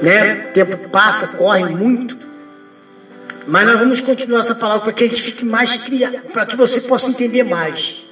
[0.01, 0.47] né?
[0.49, 2.25] O tempo passa, corre muito.
[3.47, 6.55] Mas nós vamos continuar essa palavra para que a gente fique mais criado, para que
[6.55, 8.05] você possa entender mais.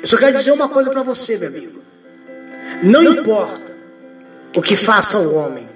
[0.00, 1.82] Eu só quero dizer uma coisa para você, meu amigo.
[2.82, 3.72] Não importa
[4.56, 5.68] o que faça o homem,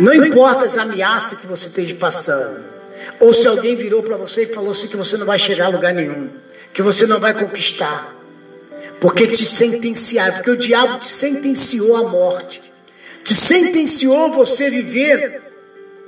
[0.00, 2.64] não importa as ameaças que você esteja passando.
[3.20, 5.68] Ou se alguém virou para você e falou assim que você não vai chegar a
[5.68, 6.28] lugar nenhum,
[6.72, 8.12] que você não vai conquistar.
[9.00, 12.72] Porque te sentenciaram, porque o diabo te sentenciou à morte.
[13.22, 15.42] Te sentenciou você viver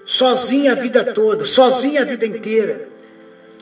[0.05, 2.88] sozinho a vida toda, sozinho a vida inteira.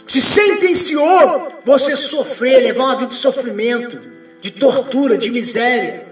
[0.06, 3.98] se sentenciou você sofrer, levar uma vida de sofrimento,
[4.40, 6.06] de tortura, de miséria.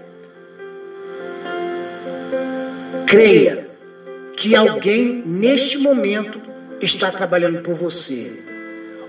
[3.05, 3.72] Creia
[4.35, 6.41] que alguém neste momento
[6.81, 8.31] está trabalhando por você.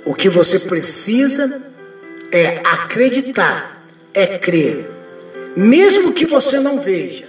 [0.04, 1.62] O que você precisa
[2.30, 4.90] é acreditar, é crer,
[5.56, 7.24] mesmo que você não veja,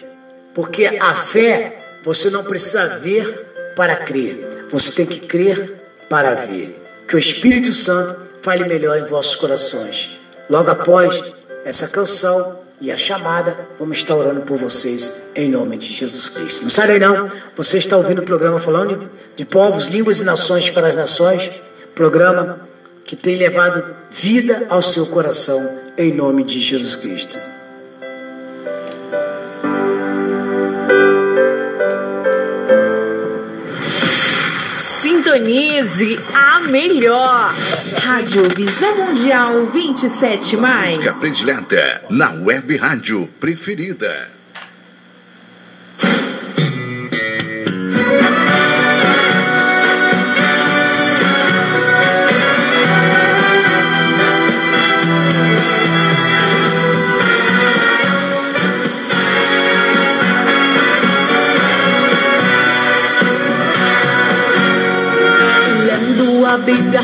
[0.54, 5.76] porque a fé você não precisa ver para crer, você tem que crer
[6.10, 6.82] para ver.
[7.08, 10.20] Que o Espírito Santo fale melhor em vossos corações.
[10.50, 15.88] Logo após essa canção e a chamada, vamos estar orando por vocês em nome de
[15.88, 16.64] Jesus Cristo.
[16.64, 19.08] Não sai daí não, você está ouvindo o programa falando de,
[19.38, 21.50] de povos, línguas e nações para as nações,
[21.94, 22.60] programa
[23.06, 27.40] que tem levado vida ao seu coração em nome de Jesus Cristo.
[35.06, 37.54] Sintonize a melhor.
[38.06, 40.98] Rádio Visão Mundial 27 mais.
[40.98, 44.35] Música predileta na web rádio preferida.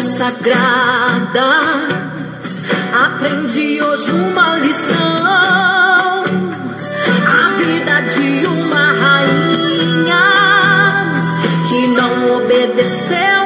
[0.02, 1.52] Sagrada,
[3.06, 6.24] aprendi hoje uma lição.
[7.28, 10.24] A vida de uma rainha
[11.70, 13.41] que não obedeceu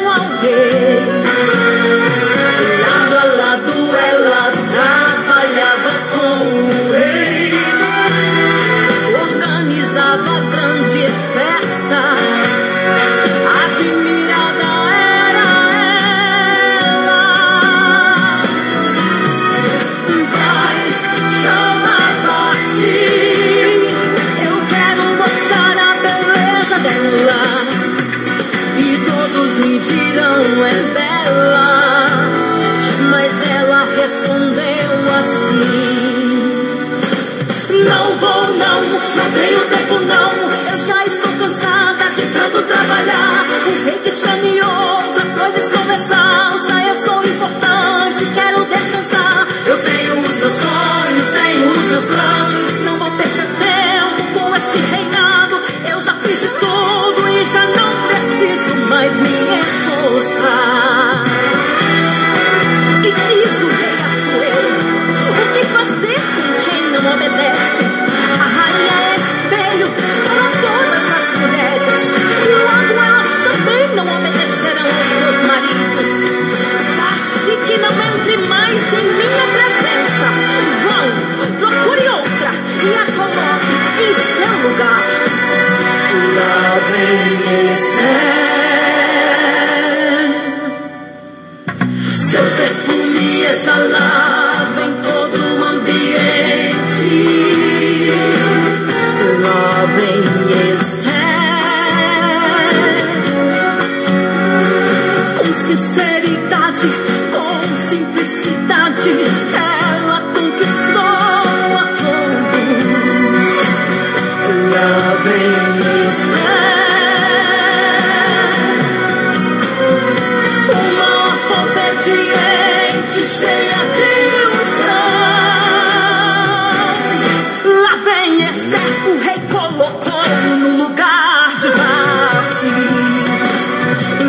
[129.56, 130.24] Colocou
[130.60, 132.68] no lugar de Vasti.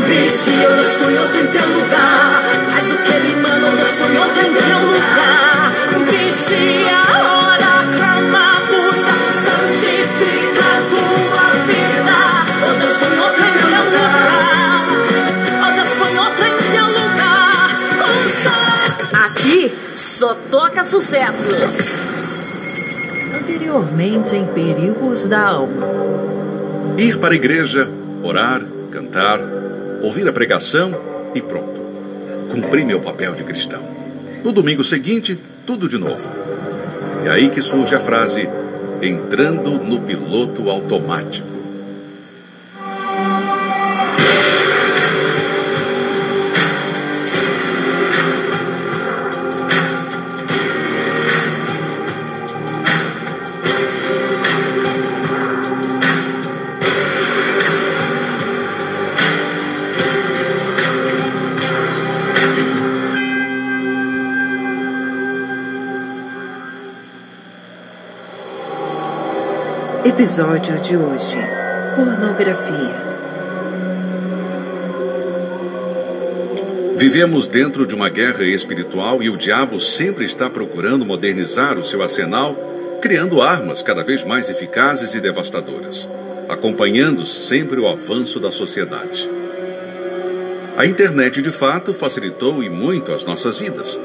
[0.07, 2.43] Vixe, eu não estou em outro em teu lugar.
[2.73, 5.73] Mas o que ele manda, eu não estou em outro em teu lugar.
[6.07, 9.15] Vixe, a hora clama, busca,
[9.45, 12.19] santifica a tua vida.
[12.63, 14.85] Oh Deus, põe outro em teu lugar.
[15.67, 17.67] Oh Deus, põe outro em teu lugar.
[19.27, 22.16] Aqui só toca sucessos.
[23.77, 25.87] Anteriormente em Perigos da Alma.
[26.97, 27.87] Ir para a igreja,
[28.23, 29.39] orar, cantar,
[30.03, 30.99] ouvir a pregação
[31.35, 31.79] e pronto.
[32.51, 33.83] Cumpri meu papel de cristão.
[34.43, 36.27] No domingo seguinte, tudo de novo.
[37.27, 38.49] É aí que surge a frase:
[39.03, 41.56] entrando no piloto automático.
[70.17, 71.37] Episódio de hoje:
[71.95, 72.97] Pornografia.
[76.97, 82.03] Vivemos dentro de uma guerra espiritual e o diabo sempre está procurando modernizar o seu
[82.03, 82.57] arsenal,
[83.03, 86.09] criando armas cada vez mais eficazes e devastadoras,
[86.49, 89.29] acompanhando sempre o avanço da sociedade.
[90.79, 93.99] A internet, de fato, facilitou e muito as nossas vidas.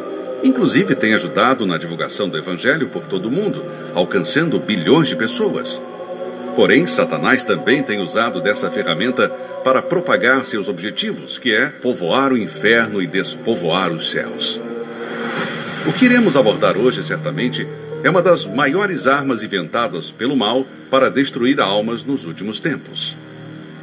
[0.43, 3.63] Inclusive, tem ajudado na divulgação do Evangelho por todo o mundo,
[3.95, 5.79] alcançando bilhões de pessoas.
[6.55, 9.29] Porém, Satanás também tem usado dessa ferramenta
[9.63, 14.59] para propagar seus objetivos, que é povoar o inferno e despovoar os céus.
[15.87, 17.65] O que iremos abordar hoje, certamente,
[18.03, 23.15] é uma das maiores armas inventadas pelo mal para destruir almas nos últimos tempos: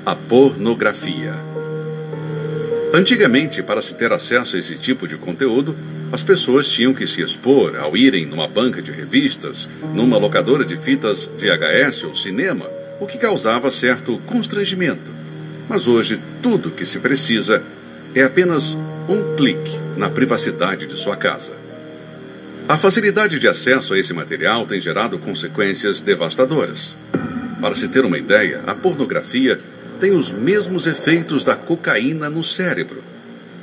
[0.05, 1.35] a pornografia.
[2.93, 5.75] Antigamente, para se ter acesso a esse tipo de conteúdo,
[6.11, 10.77] as pessoas tinham que se expor ao irem numa banca de revistas, numa locadora de
[10.77, 12.67] fitas VHS ou cinema,
[13.01, 15.11] o que causava certo constrangimento.
[15.69, 17.63] Mas hoje, tudo que se precisa
[18.15, 18.77] é apenas
[19.09, 21.53] um clique na privacidade de sua casa.
[22.69, 26.95] A facilidade de acesso a esse material tem gerado consequências devastadoras.
[27.61, 29.59] Para se ter uma ideia, a pornografia
[30.01, 33.03] tem os mesmos efeitos da cocaína no cérebro.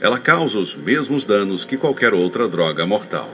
[0.05, 3.27] Ela causa os mesmos danos que qualquer outra droga mortal.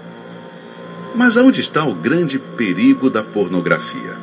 [1.14, 4.16] Mas onde está o grande perigo da pornografia?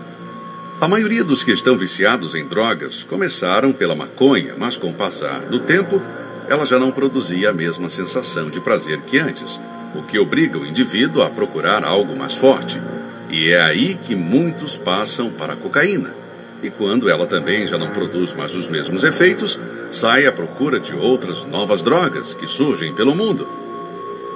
[0.80, 5.40] A maioria dos que estão viciados em drogas começaram pela maconha, mas com o passar
[5.40, 6.00] do tempo,
[6.48, 9.60] ela já não produzia a mesma sensação de prazer que antes,
[9.94, 12.80] o que obriga o indivíduo a procurar algo mais forte.
[13.28, 16.14] E é aí que muitos passam para a cocaína.
[16.62, 19.58] E quando ela também já não produz mais os mesmos efeitos,
[19.90, 23.46] sai à procura de outras novas drogas que surgem pelo mundo.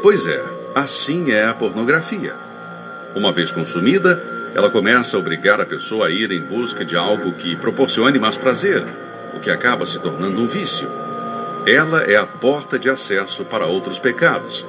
[0.03, 0.45] Pois é,
[0.75, 2.35] assim é a pornografia.
[3.15, 4.21] Uma vez consumida,
[4.55, 8.37] ela começa a obrigar a pessoa a ir em busca de algo que proporcione mais
[8.37, 8.83] prazer,
[9.35, 10.89] o que acaba se tornando um vício.
[11.67, 14.67] Ela é a porta de acesso para outros pecados.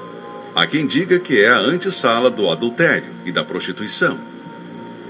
[0.55, 4.17] Há quem diga que é a antessala do adultério e da prostituição.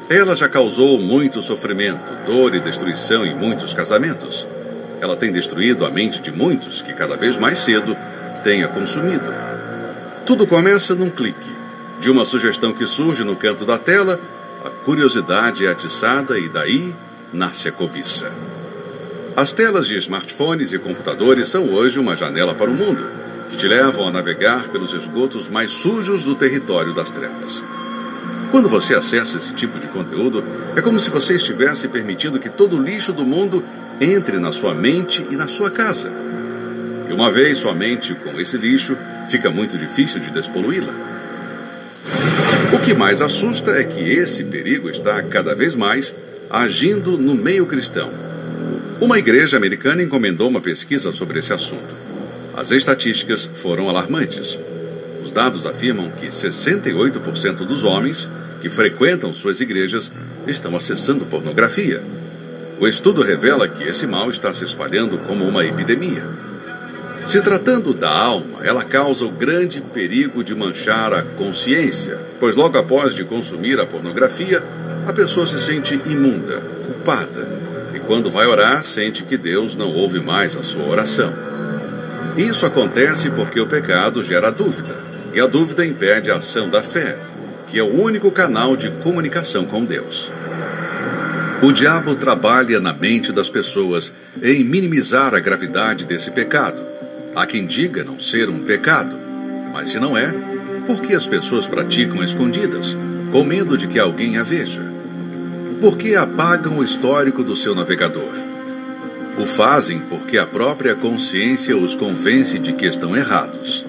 [0.09, 4.47] Ela já causou muito sofrimento, dor e destruição em muitos casamentos.
[5.03, 7.93] Ela tem destruído a mente de muitos que cada vez mais cedo
[8.41, 9.33] tenha consumido.
[10.25, 11.51] Tudo começa num clique,
[11.99, 14.17] de uma sugestão que surge no canto da tela
[14.63, 16.95] a curiosidade é atiçada e daí
[17.33, 18.31] nasce a cobiça.
[19.35, 23.05] As telas de smartphones e computadores são hoje uma janela para o mundo,
[23.49, 27.61] que te levam a navegar pelos esgotos mais sujos do território das trevas.
[28.51, 30.41] Quando você acessa esse tipo de conteúdo,
[30.77, 33.61] é como se você estivesse permitindo que todo o lixo do mundo
[34.03, 36.11] entre na sua mente e na sua casa.
[37.09, 38.97] E uma vez sua mente com esse lixo,
[39.29, 40.93] fica muito difícil de despoluí-la.
[42.73, 46.13] O que mais assusta é que esse perigo está cada vez mais
[46.49, 48.09] agindo no meio cristão.
[48.99, 51.93] Uma igreja americana encomendou uma pesquisa sobre esse assunto.
[52.55, 54.57] As estatísticas foram alarmantes.
[55.23, 58.29] Os dados afirmam que 68% dos homens
[58.61, 60.11] que frequentam suas igrejas
[60.47, 62.01] estão acessando pornografia.
[62.83, 66.21] O estudo revela que esse mal está se espalhando como uma epidemia.
[67.25, 72.77] Se tratando da alma, ela causa o grande perigo de manchar a consciência, pois logo
[72.77, 74.61] após de consumir a pornografia,
[75.07, 77.47] a pessoa se sente imunda, culpada,
[77.95, 81.31] e quando vai orar, sente que Deus não ouve mais a sua oração.
[82.35, 84.93] Isso acontece porque o pecado gera dúvida,
[85.33, 87.17] e a dúvida impede a ação da fé,
[87.69, 90.29] que é o único canal de comunicação com Deus.
[91.63, 94.11] O diabo trabalha na mente das pessoas
[94.41, 96.93] em minimizar a gravidade desse pecado
[97.35, 99.15] Há quem diga não ser um pecado,
[99.71, 100.31] mas se não é,
[100.85, 102.95] por que as pessoas praticam escondidas,
[103.31, 104.83] com medo de que alguém a veja?
[105.81, 108.31] Por que apagam o histórico do seu navegador?
[109.39, 113.83] O fazem porque a própria consciência os convence de que estão errados.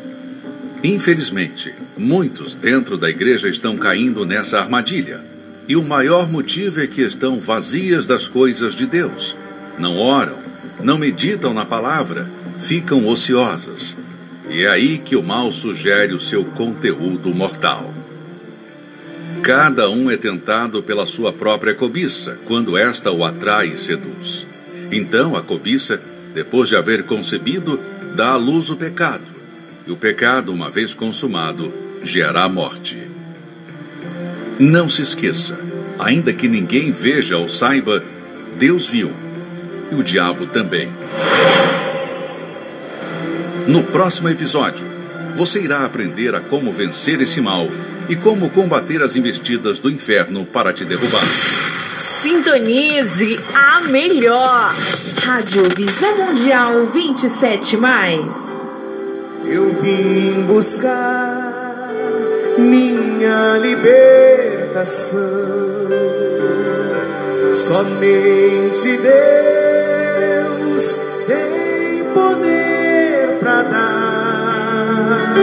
[0.83, 5.21] Infelizmente, muitos dentro da igreja estão caindo nessa armadilha.
[5.67, 9.35] E o maior motivo é que estão vazias das coisas de Deus.
[9.79, 10.37] Não oram,
[10.81, 12.29] não meditam na palavra
[12.61, 13.97] ficam ociosas.
[14.49, 17.93] E é aí que o mal sugere o seu conteúdo mortal.
[19.43, 24.47] Cada um é tentado pela sua própria cobiça, quando esta o atrai e seduz.
[24.91, 26.01] Então a cobiça,
[26.35, 27.79] depois de haver concebido,
[28.15, 29.25] dá à luz o pecado.
[29.87, 33.14] E o pecado, uma vez consumado, gera a morte.
[34.59, 35.59] Não se esqueça,
[35.99, 38.03] ainda que ninguém veja ou saiba,
[38.57, 39.11] Deus viu.
[39.91, 40.89] E o diabo também.
[43.67, 44.87] No próximo episódio,
[45.37, 47.67] você irá aprender a como vencer esse mal
[48.09, 51.25] e como combater as investidas do inferno para te derrubar.
[51.97, 54.75] Sintonize a melhor.
[55.23, 58.53] Rádio Visão Mundial 27 mais.
[59.47, 61.54] Eu vim buscar
[62.59, 65.21] minha libertação.
[67.53, 75.35] Somente Deus tem poder para dar.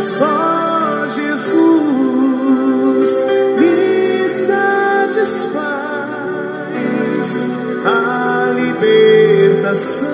[0.00, 3.22] Só Jesus
[3.58, 5.60] me satisfaz
[7.84, 10.09] a libertação.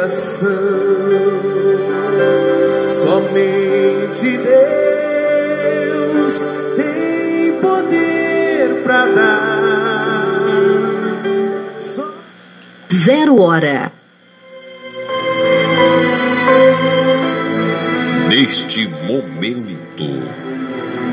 [0.00, 0.48] Libertação.
[2.88, 4.38] Somente
[5.98, 6.44] Deus
[6.76, 10.26] tem poder para dar.
[11.76, 12.12] Só
[12.92, 13.92] Zero hora.
[18.28, 20.22] Neste momento,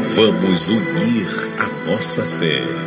[0.03, 1.27] vamos unir
[1.59, 2.86] a nossa fé.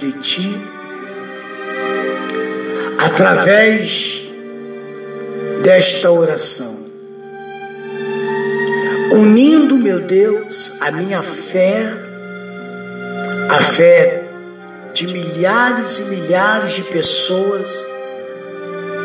[0.00, 0.60] De Ti,
[2.98, 4.26] através
[5.62, 6.80] desta oração
[9.12, 11.84] unindo, meu Deus, a minha fé,
[13.48, 14.22] a fé
[14.92, 17.86] de milhares e milhares de pessoas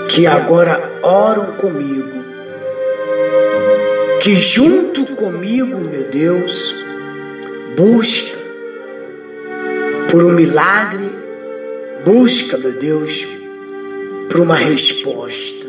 [0.09, 2.23] que agora oram comigo,
[4.21, 6.75] que junto comigo, meu Deus,
[7.75, 8.24] busca
[10.15, 11.09] por um milagre,
[12.05, 13.27] busca, meu Deus,
[14.29, 15.67] por uma resposta.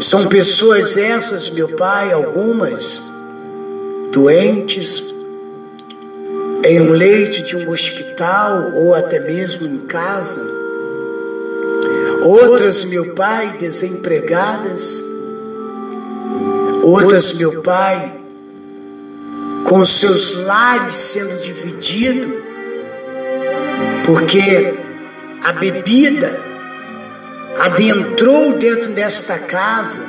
[0.00, 3.00] São pessoas essas, meu Pai, algumas
[4.10, 5.14] doentes,
[6.64, 10.42] em um leite de um hospital ou até mesmo em casa.
[12.24, 15.00] Outras, meu Pai, desempregadas.
[16.82, 18.21] Outras, meu Pai,
[19.72, 22.30] com seus lares sendo divididos,
[24.04, 24.74] porque
[25.42, 26.38] a bebida
[27.58, 30.02] adentrou dentro desta casa,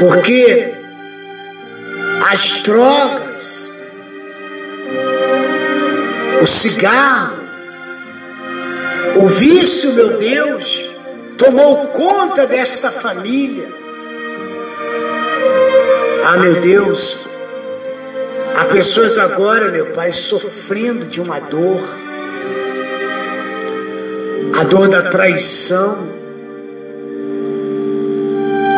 [0.00, 0.74] porque
[2.28, 3.78] as drogas,
[6.42, 7.38] o cigarro,
[9.14, 10.92] o vício, meu Deus,
[11.36, 13.68] tomou conta desta família.
[16.24, 17.27] Ah, meu Deus,
[18.58, 21.80] há pessoas agora, meu Pai, sofrendo de uma dor.
[24.58, 26.08] A dor da traição,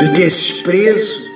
[0.00, 1.30] do desprezo,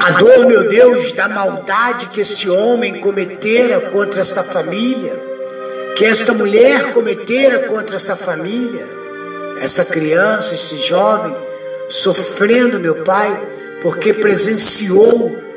[0.00, 5.18] a dor, meu Deus, da maldade que esse homem cometera contra esta família,
[5.96, 8.86] que esta mulher cometera contra esta família,
[9.60, 11.34] essa criança, esse jovem,
[11.88, 13.40] sofrendo, meu Pai,
[13.82, 15.49] porque presenciou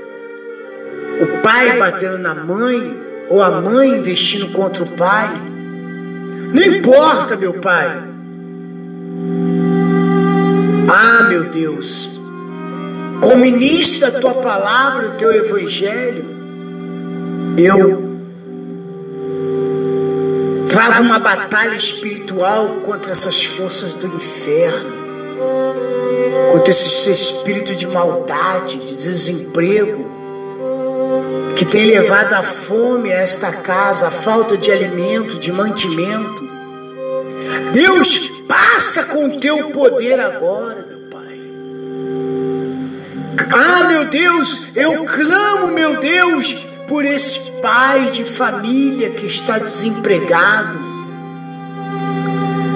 [1.23, 2.97] o pai batendo na mãe,
[3.29, 5.29] ou a mãe investindo contra o pai.
[6.53, 8.03] Não importa, meu Pai.
[10.87, 12.19] Ah, meu Deus,
[13.19, 16.23] como ministro da tua palavra, do teu evangelho,
[17.57, 18.13] eu
[20.69, 24.91] travo uma batalha espiritual contra essas forças do inferno,
[26.51, 30.12] contra esse espírito de maldade, de desemprego,
[31.63, 36.45] que tem levado a fome a esta casa, a falta de alimento, de mantimento.
[37.71, 41.39] Deus, passa com o teu poder agora, meu Pai.
[43.49, 50.77] Ah, meu Deus, eu clamo, meu Deus, por esse pai de família que está desempregado.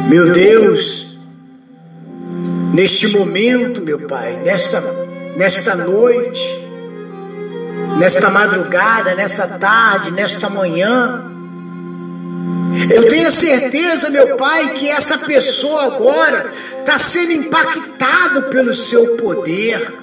[0.07, 1.17] Meu Deus,
[2.73, 4.81] neste momento, meu Pai, nesta,
[5.35, 6.66] nesta noite,
[7.97, 11.23] nesta madrugada, nesta tarde, nesta manhã,
[12.91, 19.93] eu tenho certeza, meu Pai, que essa pessoa agora está sendo impactada pelo seu poder.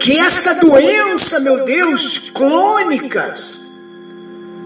[0.00, 3.70] Que essa doença, meu Deus, crônicas,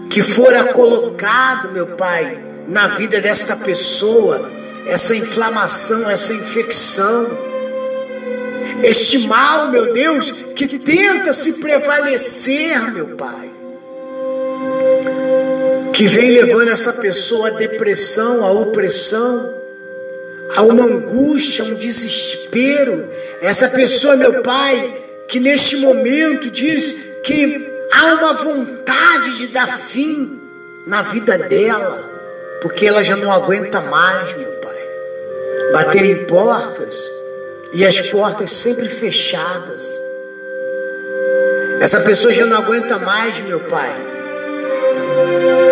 [0.09, 4.51] que fora colocado, meu Pai, na vida desta pessoa,
[4.87, 7.27] essa inflamação, essa infecção,
[8.83, 13.49] este mal, meu Deus, que tenta se prevalecer, meu Pai,
[15.93, 19.53] que vem levando essa pessoa à depressão, à opressão,
[20.55, 23.07] a uma angústia, um desespero.
[23.41, 30.39] Essa pessoa, meu Pai, que neste momento diz que há uma vontade de dar fim
[30.87, 32.09] na vida dela,
[32.61, 34.71] porque ela já não aguenta mais, meu Pai.
[35.73, 37.20] Bater em portas
[37.73, 39.99] e as portas sempre fechadas.
[41.79, 43.91] Essa pessoa já não aguenta mais, meu Pai.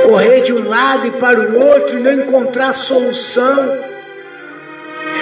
[0.06, 3.89] Correr de um lado e para o outro e não encontrar solução.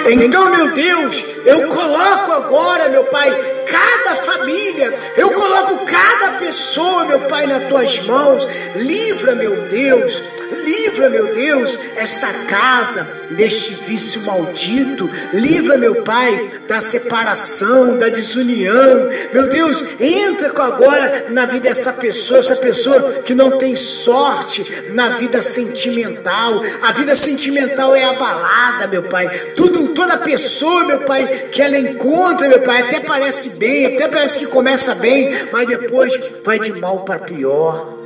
[0.06, 3.30] Então, meu Deus, eu coloco agora, meu Pai,
[3.66, 8.48] cada família, eu coloco cada pessoa, meu Pai, nas tuas mãos.
[8.76, 10.22] Livra, meu Deus,
[10.54, 15.10] livra, meu Deus, esta casa deste vício maldito.
[15.32, 19.08] Livra, meu Pai, da separação, da desunião.
[19.32, 25.10] Meu Deus, entra agora na vida dessa pessoa, essa pessoa que não tem sorte na
[25.10, 26.62] vida sentimental.
[26.82, 29.28] A vida sentimental é abalada, meu Pai.
[29.54, 34.40] Tudo, toda pessoa, meu Pai, que ela encontra, meu Pai, até parece bem, até parece
[34.40, 37.97] que começa bem, mas depois vai de mal para pior.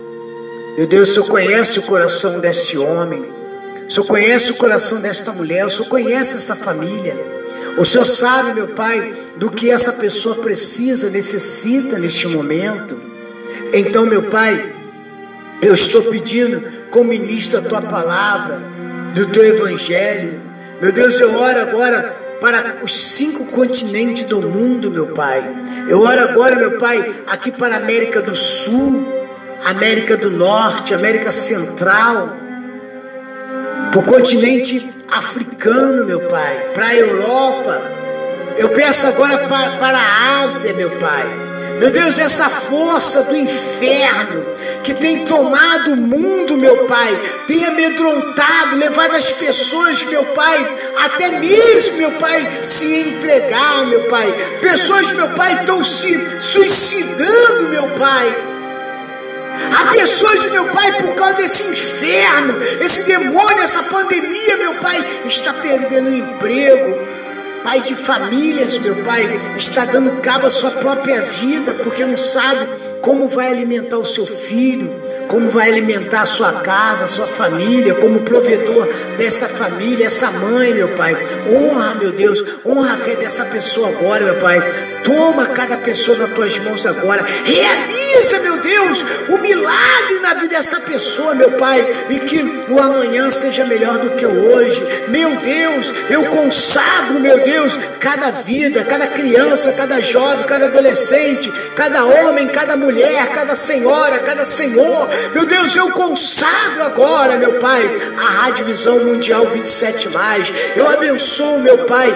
[0.77, 3.23] Meu Deus, o Senhor conhece o coração desse homem,
[3.87, 7.15] o Senhor conhece o coração desta mulher, o Senhor conhece essa família.
[7.77, 12.99] O Senhor sabe, meu Pai, do que essa pessoa precisa, necessita neste momento.
[13.73, 14.75] Então, meu Pai,
[15.61, 18.59] eu estou pedindo, como ministro da tua palavra,
[19.15, 20.41] do teu evangelho.
[20.81, 25.43] Meu Deus, eu oro agora para os cinco continentes do mundo, meu Pai.
[25.87, 29.22] Eu oro agora, meu Pai, aqui para a América do Sul,
[29.65, 32.37] América do Norte, América Central,
[33.91, 37.83] para o continente africano, meu Pai, para a Europa.
[38.57, 41.53] Eu peço agora para, para a Ásia, meu Pai.
[41.79, 44.45] Meu Deus, essa força do inferno
[44.85, 51.39] que tem tomado o mundo, meu Pai, tem amedrontado, levado as pessoas, meu Pai, até
[51.39, 54.33] mesmo, meu Pai, se entregar, meu Pai.
[54.61, 58.52] Pessoas, meu Pai, estão se suicidando, meu Pai.
[59.77, 65.53] Há pessoas, meu Pai, por causa desse inferno, esse demônio, essa pandemia, meu Pai, está
[65.55, 67.13] perdendo o emprego.
[67.63, 69.23] Pai de famílias, meu pai,
[69.57, 72.69] está dando cabo à sua própria vida, porque não sabe
[73.01, 74.93] como vai alimentar o seu filho,
[75.29, 80.73] como vai alimentar a sua casa, a sua família, como provedor desta família, essa mãe,
[80.73, 81.17] meu Pai.
[81.51, 84.61] Honra, meu Deus, honra a fé dessa pessoa agora, meu Pai.
[85.05, 87.25] Toma cada pessoa nas tuas mãos agora.
[87.45, 93.31] Realiza, meu Deus, o milagre na vida dessa pessoa, meu Pai, e que o amanhã
[93.31, 94.83] seja melhor do que o hoje.
[95.09, 102.05] Meu Deus, eu consagro, meu Deus, cada vida, cada criança, cada jovem, cada adolescente, cada
[102.05, 105.09] homem, cada mulher, cada senhora, cada senhor.
[105.35, 107.83] Meu Deus, eu consagro agora, meu Pai,
[108.19, 110.09] a Rádio Visão Mundial 27.
[110.77, 112.11] Eu abençoo, meu Pai,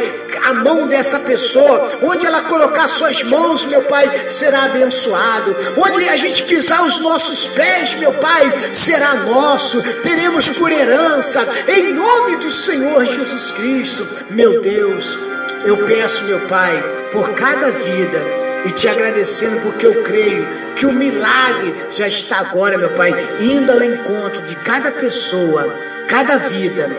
[0.45, 5.57] a mão dessa pessoa, onde ela colocar suas mãos, meu Pai, será abençoado.
[5.77, 9.83] Onde a gente pisar os nossos pés, meu Pai, será nosso.
[10.03, 14.07] Teremos por herança, em nome do Senhor Jesus Cristo.
[14.31, 15.19] Meu Deus,
[15.65, 16.73] eu peço, meu Pai,
[17.13, 22.77] por cada vida e te agradecendo porque eu creio que o milagre já está agora,
[22.77, 25.73] meu Pai, indo ao encontro de cada pessoa,
[26.09, 26.91] cada vida,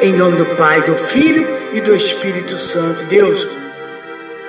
[0.00, 3.04] em nome do Pai, do Filho e do Espírito Santo.
[3.04, 3.46] Deus,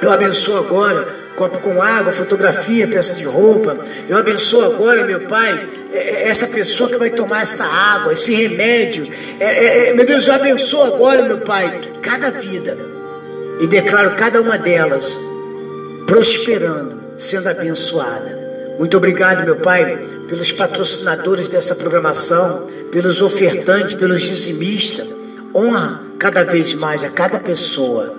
[0.01, 3.77] eu abençoo agora copo com água, fotografia, peça de roupa.
[4.09, 8.33] Eu abençoo agora, meu Pai, é, é, essa pessoa que vai tomar esta água, esse
[8.33, 9.07] remédio.
[9.39, 12.77] É, é, é, meu Deus, eu abençoo agora, meu Pai, cada vida.
[13.61, 15.28] E declaro cada uma delas
[16.09, 18.35] prosperando, sendo abençoada.
[18.79, 19.95] Muito obrigado, meu Pai,
[20.27, 25.07] pelos patrocinadores dessa programação, pelos ofertantes, pelos dizimistas.
[25.53, 28.15] Honra cada vez mais a cada pessoa.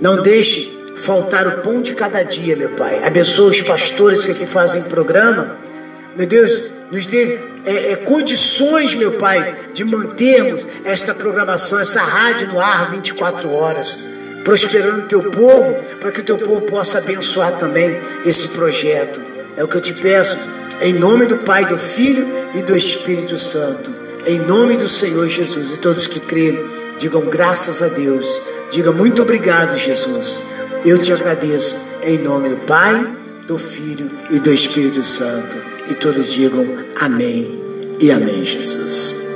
[0.00, 3.02] Não deixe faltar o pão de cada dia, meu Pai.
[3.02, 5.56] Abençoa os pastores que aqui fazem programa.
[6.16, 12.48] Meu Deus, nos dê é, é, condições, meu Pai, de mantermos esta programação, essa rádio
[12.48, 14.08] no ar 24 horas,
[14.44, 19.20] prosperando teu povo, para que o teu povo possa abençoar também esse projeto.
[19.56, 20.48] É o que eu te peço,
[20.80, 23.90] em nome do Pai, do Filho e do Espírito Santo.
[24.26, 25.72] Em nome do Senhor Jesus.
[25.72, 26.58] E todos que creem,
[26.98, 28.40] digam graças a Deus.
[28.70, 30.42] Diga muito obrigado, Jesus.
[30.84, 33.06] Eu te agradeço em nome do Pai,
[33.46, 35.56] do Filho e do Espírito Santo.
[35.90, 36.66] E todos digam
[37.00, 37.60] amém
[37.98, 39.29] e amém, Jesus.